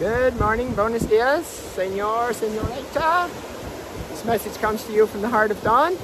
[0.00, 3.30] Good morning, buenos dias, senor, senorita.
[4.10, 5.96] This message comes to you from the heart of dawn.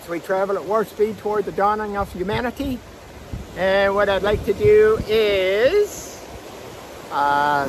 [0.00, 2.78] As we travel at warp speed toward the dawning of humanity.
[3.56, 6.24] And what I'd like to do is
[7.10, 7.68] uh,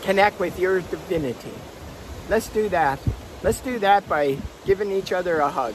[0.00, 1.52] connect with your divinity.
[2.30, 2.98] Let's do that.
[3.42, 5.74] Let's do that by giving each other a hug.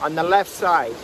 [0.00, 0.94] On the left side.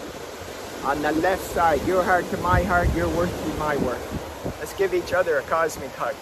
[0.85, 1.87] On the left side.
[1.87, 4.55] Your heart to my heart, your worth to my worth.
[4.59, 6.15] Let's give each other a cosmic hug.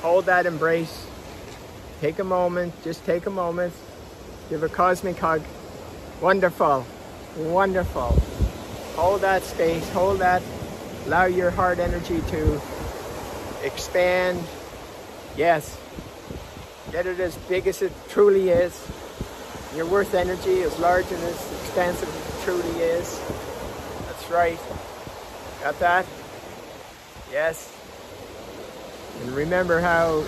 [0.00, 1.06] Hold that embrace.
[2.00, 3.72] Take a moment, just take a moment.
[4.50, 5.42] Give a cosmic hug.
[6.20, 6.86] Wonderful,
[7.36, 8.20] wonderful.
[8.96, 10.42] Hold that space, hold that.
[11.06, 12.60] Allow your heart energy to
[13.62, 14.42] expand.
[15.36, 15.78] Yes,
[16.90, 18.80] get it as big as it truly is.
[19.76, 23.20] Your worth energy as large and as expansive as it truly is.
[24.22, 24.58] That's right.
[25.62, 26.06] Got that?
[27.32, 27.76] Yes.
[29.20, 30.24] And remember how,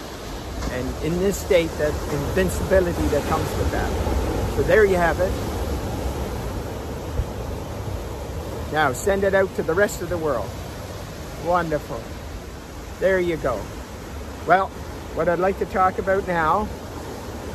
[0.72, 4.56] and in this state, that invincibility that comes with that.
[4.56, 5.30] So there you have it.
[8.72, 10.50] Now send it out to the rest of the world.
[11.44, 12.02] Wonderful.
[12.98, 13.62] There you go.
[14.44, 14.68] Well,
[15.14, 16.68] what I'd like to talk about now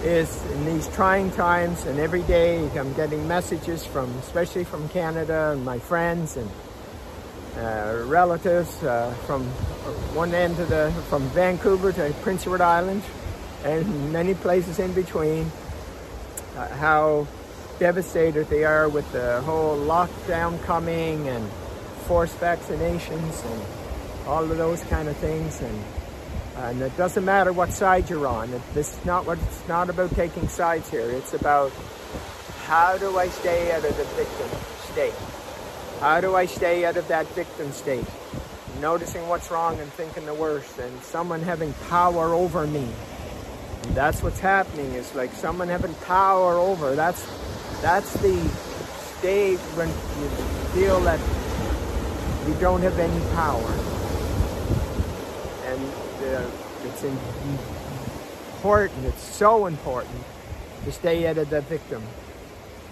[0.04, 5.52] is in these trying times and every day I'm getting messages from, especially from Canada
[5.52, 6.50] and my friends and
[7.58, 9.44] uh, relatives uh, from
[10.16, 13.04] one end to the, from Vancouver to Prince Edward Island
[13.64, 15.52] and many places in between,
[16.56, 17.28] uh, how
[17.80, 21.50] devastated they are with the whole lockdown coming and
[22.08, 25.62] forced vaccinations and all of those kind of things.
[25.62, 25.84] And,
[26.60, 28.52] and it doesn't matter what side you're on.
[28.74, 31.10] This is not what, it's not about taking sides here.
[31.10, 31.72] It's about
[32.66, 34.50] how do I stay out of the victim
[34.92, 35.14] state?
[36.02, 38.06] How do I stay out of that victim state?
[38.82, 42.88] Noticing what's wrong and thinking the worst and someone having power over me.
[43.84, 46.96] And that's what's happening is like someone having power over.
[46.96, 47.26] That's
[47.82, 48.38] that's the
[49.18, 50.30] state when you
[50.74, 51.20] feel that
[52.48, 53.89] you don't have any power.
[56.22, 60.16] It's important, it's so important
[60.86, 62.04] to stay out of the victim.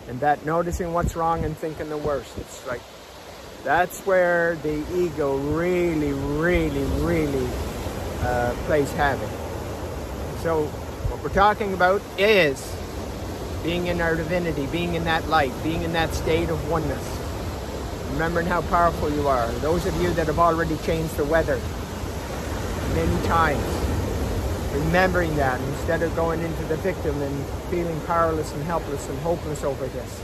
[0.08, 2.38] And that noticing what's wrong and thinking the worst.
[2.38, 2.82] It's like
[3.64, 7.48] that's where the ego really, really, really
[8.22, 9.30] uh, plays havoc.
[10.42, 10.66] So
[11.09, 12.76] what we're talking about is
[13.64, 17.04] being in our divinity, being in that light, being in that state of oneness.
[18.14, 19.52] Remembering how powerful you are.
[19.59, 21.59] Those of you that have already changed the weather
[22.97, 23.63] many times,
[24.74, 29.63] remembering that instead of going into the victim and feeling powerless and helpless and hopeless
[29.63, 30.22] over this.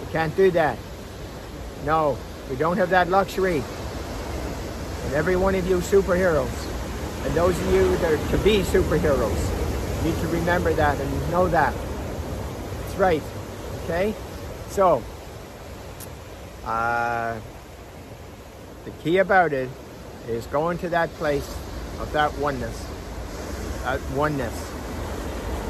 [0.00, 0.76] We can't do that.
[1.84, 2.18] No,
[2.50, 3.62] we don't have that luxury.
[5.04, 6.50] And every one of you superheroes,
[7.24, 11.46] and those of you that are to be superheroes, need to remember that and know
[11.46, 11.72] that.
[12.80, 13.22] That's right.
[13.84, 14.12] Okay?
[14.70, 15.04] So,
[16.64, 17.38] uh,
[18.84, 19.70] the key about it
[20.26, 21.48] is going to that place
[22.00, 22.86] of that oneness.
[23.84, 24.70] That oneness.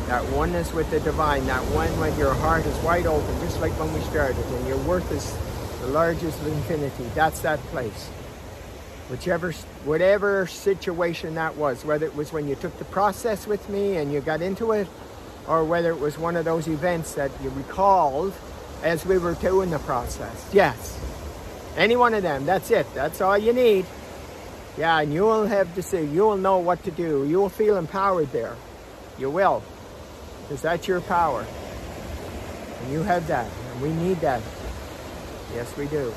[0.08, 1.46] That oneness with the divine.
[1.46, 4.78] That one when your heart is wide open, just like when we started, and your
[4.78, 5.36] worth is
[5.80, 7.04] the largest of infinity.
[7.14, 8.08] That's that place.
[9.08, 9.52] Whichever,
[9.84, 14.12] whatever situation that was, whether it was when you took the process with me and
[14.12, 14.88] you got into it,
[15.48, 18.32] or whether it was one of those events that you recalled
[18.82, 20.48] as we were doing the process.
[20.52, 20.98] Yes.
[21.76, 22.44] Any one of them.
[22.46, 22.86] That's it.
[22.94, 23.86] That's all you need.
[24.78, 26.02] Yeah, and you will have to see.
[26.02, 27.26] You will know what to do.
[27.26, 28.56] You will feel empowered there.
[29.18, 29.62] You will.
[30.42, 31.44] Because that's your power.
[32.80, 33.50] And you have that.
[33.72, 34.42] And we need that.
[35.54, 36.12] Yes, we do.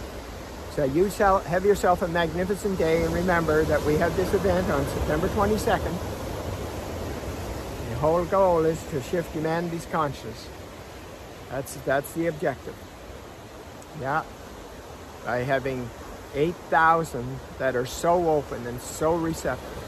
[0.76, 4.70] So you shall have yourself a magnificent day and remember that we have this event
[4.70, 5.98] on September 22nd.
[7.90, 10.48] The whole goal is to shift humanity's consciousness.
[11.50, 12.76] That's, that's the objective.
[14.02, 14.24] Yeah.
[15.26, 15.90] By having
[16.36, 19.82] 8,000 that are so open and so receptive.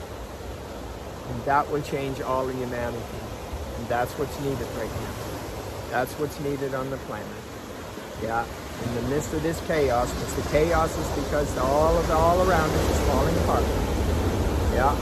[1.29, 3.03] And that will change all of humanity.
[3.77, 5.13] And that's what's needed right now.
[5.91, 7.27] That's what's needed on the planet.
[8.23, 8.45] Yeah
[8.83, 12.47] in the midst of this chaos, because the chaos is because all of the, all
[12.47, 13.63] around us is falling apart.
[14.73, 14.93] Yeah.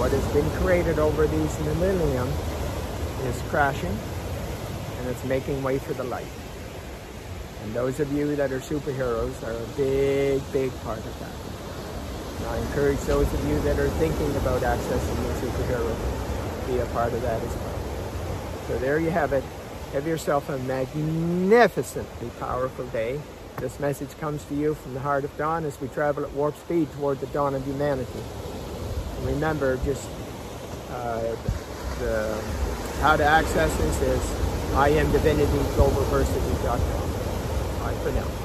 [0.00, 2.28] What has been created over these millennium
[3.26, 3.96] is crashing,
[4.98, 6.26] and it's making way for the light.
[7.64, 11.32] And those of you that are superheroes are a big, big part of that.
[12.36, 15.96] And I encourage those of you that are thinking about accessing the superhero
[16.60, 17.78] to be a part of that as well.
[18.68, 19.42] So there you have it.
[19.94, 23.18] Have yourself a magnificently powerful day.
[23.56, 26.54] This message comes to you from the heart of dawn as we travel at warp
[26.56, 28.20] speed toward the dawn of humanity.
[29.22, 30.06] Remember, just
[30.90, 31.34] uh,
[32.00, 32.38] the,
[33.00, 34.20] how to access this is
[34.74, 37.03] imdivinityglobalversity.com.
[37.84, 38.43] Bye for now.